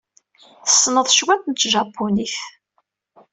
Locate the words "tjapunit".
1.53-2.35